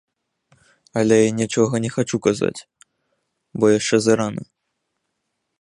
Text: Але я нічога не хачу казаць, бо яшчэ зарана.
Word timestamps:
Але 1.01 1.19
я 1.27 1.31
нічога 1.41 1.73
не 1.83 1.91
хачу 1.97 2.17
казаць, 2.29 2.61
бо 3.59 3.65
яшчэ 3.77 3.95
зарана. 4.07 4.43